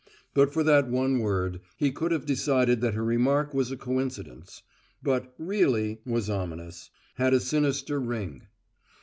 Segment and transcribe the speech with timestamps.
[0.33, 4.63] But for that one word, he could have decided that her remark was a coincidence;
[5.03, 8.47] but "really" was ominous; had a sinister ring.